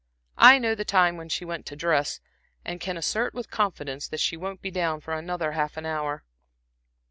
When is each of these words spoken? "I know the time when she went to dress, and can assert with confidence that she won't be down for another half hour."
"I 0.39 0.57
know 0.57 0.73
the 0.73 0.83
time 0.83 1.15
when 1.15 1.29
she 1.29 1.45
went 1.45 1.67
to 1.67 1.75
dress, 1.75 2.21
and 2.65 2.79
can 2.81 2.97
assert 2.97 3.35
with 3.35 3.51
confidence 3.51 4.07
that 4.07 4.19
she 4.19 4.35
won't 4.35 4.63
be 4.63 4.71
down 4.71 4.99
for 4.99 5.13
another 5.13 5.51
half 5.51 5.77
hour." 5.77 6.23